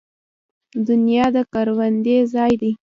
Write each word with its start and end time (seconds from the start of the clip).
دنیا 0.87 1.25
د 1.35 1.37
کروندې 1.53 2.17
ځای 2.33 2.53
دی 2.61 2.71